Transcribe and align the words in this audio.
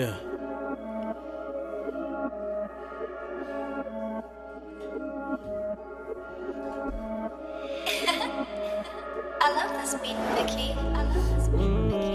Yeah. 0.00 0.16
I 9.42 9.52
love 9.52 9.72
this 9.76 9.94
beat, 10.00 10.16
Vicky. 10.36 10.72
I 10.72 11.02
love 11.02 11.36
this 11.36 11.48
beat, 11.48 11.90
Vicky. 11.90 12.09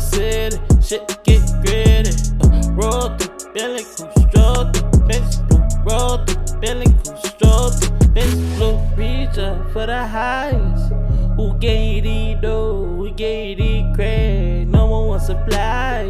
City, 0.00 0.58
shit 0.82 1.06
get 1.24 1.40
gritty. 1.64 2.10
Uh, 2.40 2.72
roll 2.72 3.16
through, 3.18 3.52
Billy 3.52 3.84
Cool, 3.84 4.10
stroll 4.28 4.72
through, 4.72 5.00
bitch 5.08 5.48
blue. 5.48 5.62
Roll 5.84 6.24
through, 6.24 6.60
Billy 6.60 6.86
Cool, 7.04 7.16
stroll 7.16 7.70
through, 7.70 8.08
bitch 8.14 8.56
blue. 8.56 8.78
Reach 8.96 9.38
up 9.38 9.72
for 9.72 9.86
the 9.86 10.06
highest. 10.06 10.92
Who 11.36 11.56
gave 11.58 12.04
these 12.04 12.40
dough? 12.40 12.84
Who 12.96 13.10
gave 13.12 13.58
these 13.58 13.94
crack? 13.94 14.66
No 14.66 14.86
one 14.86 15.08
wants 15.08 15.26
supply. 15.26 16.06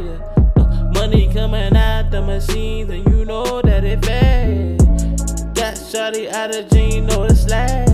Uh, 0.56 0.90
money 0.94 1.32
coming 1.32 1.76
out 1.76 2.10
the 2.10 2.22
machines, 2.22 2.90
and 2.90 3.04
you 3.08 3.24
know 3.24 3.62
that 3.62 3.84
it 3.84 4.04
fast. 4.04 5.54
Got 5.54 5.74
shawty 5.74 6.30
out 6.32 6.54
of 6.54 6.68
jean, 6.70 7.06
know 7.06 7.24
it's 7.24 7.42
slash. 7.42 7.88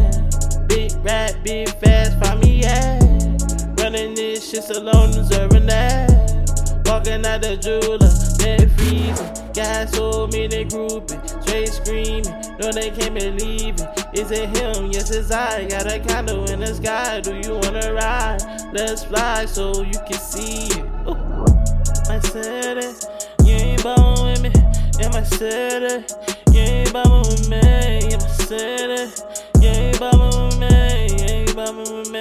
Big 0.68 0.92
rat, 1.04 1.36
big 1.44 1.68
fast. 1.68 2.05
Running 4.46 4.60
this 4.60 4.68
shit 4.68 4.76
so 4.76 4.82
long, 4.82 5.10
deserving 5.10 5.66
that. 5.66 6.82
Walking 6.86 7.24
out 7.26 7.42
the 7.42 7.56
jeweler, 7.56 7.98
net 8.38 8.70
freezing. 8.76 9.52
Got 9.52 9.88
so 9.88 10.26
many 10.28 10.64
grouping, 10.64 11.20
straight 11.42 11.68
screaming. 11.68 12.24
No, 12.60 12.70
they 12.70 12.90
can't 12.90 13.14
believe 13.14 13.74
it. 13.80 14.18
Is 14.18 14.30
it 14.30 14.48
him? 14.56 14.92
Yes, 14.92 15.10
it's 15.10 15.30
I. 15.30 15.66
Got 15.66 15.86
a 15.86 15.98
condo 16.00 16.44
in 16.44 16.60
the 16.60 16.74
sky. 16.74 17.20
Do 17.20 17.34
you 17.34 17.54
wanna 17.54 17.92
ride? 17.92 18.40
Let's 18.72 19.04
fly 19.04 19.46
so 19.46 19.82
you 19.82 19.98
can 20.06 20.18
see 20.18 20.68
it. 20.68 20.84
Ooh. 21.08 21.16
My 22.08 22.20
city, 22.20 22.86
you 23.44 23.54
ain't 23.54 23.82
bumming 23.82 24.22
with 24.22 24.42
me. 24.42 24.50
In 25.02 25.10
my 25.10 25.22
city, 25.24 26.04
you 26.52 26.60
ain't 26.60 26.92
bumming 26.92 27.22
with 27.22 27.48
me. 27.48 27.58
In 28.12 28.18
my 28.18 28.28
city, 28.46 29.10
you 29.60 29.68
ain't 29.68 29.98
bumming 29.98 30.30
with 30.30 30.58
me. 30.60 31.06
You 31.18 31.34
ain't 31.34 31.56
bumming 31.56 31.96
with 31.96 32.10
me. 32.10 32.15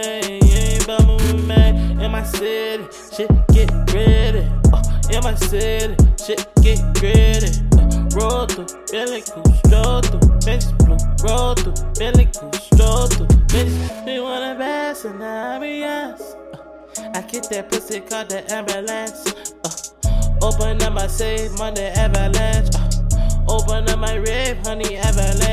City, 2.26 2.84
shit 3.16 3.30
get 3.50 3.70
gritty. 3.88 4.48
Uh, 4.74 4.82
in 5.12 5.24
my 5.24 5.36
city, 5.36 5.96
shit 6.24 6.46
get 6.62 6.80
gritty. 6.96 7.52
Uh, 7.78 8.10
roll 8.16 8.46
through, 8.46 8.68
Billy 8.92 9.22
Cool, 9.22 9.44
stroll 9.66 10.02
through, 10.02 10.20
bitch 10.46 10.68
blue. 10.80 10.98
Roll 11.28 11.56
through, 11.56 11.74
Billy 11.98 12.28
Cool, 12.38 12.52
stroll 12.54 13.08
through, 13.08 13.28
bitch. 13.48 14.06
We 14.06 14.20
wanna 14.20 14.56
bass 14.58 15.06
and 15.06 15.24
I 15.24 15.60
be. 15.60 15.84
Uh, 15.84 16.18
I 17.14 17.22
get 17.22 17.50
that 17.50 17.70
pussy 17.70 18.00
called 18.02 18.30
the 18.30 18.44
ambulance. 18.52 19.26
Uh, 19.64 20.46
open 20.46 20.82
up 20.82 20.94
my 20.94 21.08
safe, 21.08 21.52
Monday 21.58 21.92
avalanche. 21.92 22.70
Uh, 22.76 23.54
open 23.54 23.90
up 23.90 24.00
my 24.00 24.16
rave, 24.16 24.58
honey 24.66 24.98
avalanche. 24.98 25.45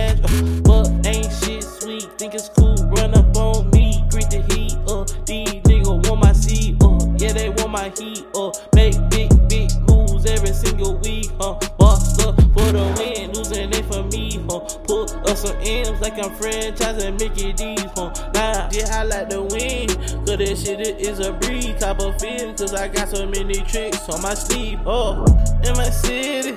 Some 15.42 15.56
M's 15.60 16.00
like 16.00 16.14
I'm 16.14 16.30
franchising 16.30 17.18
Mickey 17.18 17.52
D's. 17.52 17.82
Huh, 17.96 18.12
nah, 18.32 18.68
yeah, 18.70 19.00
I 19.00 19.02
like 19.02 19.28
to 19.30 19.42
win. 19.42 19.88
Cause 20.24 20.38
this 20.38 20.64
shit 20.64 20.80
it 20.80 21.00
is 21.00 21.18
a 21.18 21.32
breed. 21.32 21.76
Cop 21.80 22.00
a 22.00 22.16
feel, 22.18 22.54
cause 22.54 22.74
I 22.74 22.86
got 22.86 23.08
so 23.08 23.26
many 23.26 23.54
tricks 23.64 24.08
on 24.08 24.22
my 24.22 24.34
sleeve. 24.34 24.78
Oh, 24.86 25.24
in 25.64 25.76
my 25.76 25.90
city, 25.90 26.56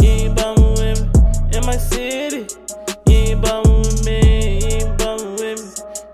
you 0.00 0.08
ain't 0.08 0.36
bumming 0.36 0.74
with 0.74 1.00
me. 1.02 1.58
In 1.58 1.66
my 1.66 1.76
city, 1.76 2.46
you 3.06 3.16
ain't 3.16 3.42
bumming 3.42 3.80
with 3.80 4.04
me. 4.04 4.60
You 4.60 4.68
ain't 4.68 4.98
bumming 4.98 5.34
with 5.34 5.58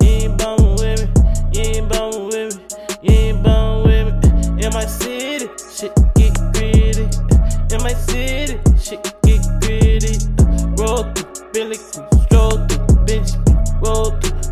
me. 0.00 0.06
You 0.06 0.12
ain't 0.24 0.38
bumming 0.38 0.76
with 0.76 1.00
me. 1.04 1.22
You 1.52 1.60
ain't 1.60 1.88
bumming 1.90 2.26
with 2.28 2.56
me. 2.56 2.64
You 3.02 3.12
ain't 3.12 3.42
bumming 3.42 3.84
with 3.84 4.56
me. 4.56 4.64
In 4.64 4.72
my 4.72 4.86
city, 4.86 5.46
shit 5.76 5.92
get 6.16 6.34
gritty. 6.54 7.04
In 7.74 7.82
my 7.82 7.92
city, 7.92 8.27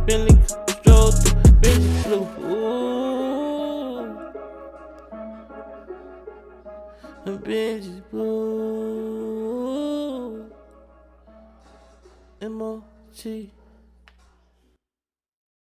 Cool, 0.09 0.29
stroll 0.69 1.11
through, 1.11 1.53
bitch. 1.61 2.05
Blue. 2.05 2.27
Ooh. 2.47 4.07
The 7.25 7.33
bitch 7.33 7.81
is 7.81 8.01
blue. 8.13 9.27
M-O-T. 12.41 13.51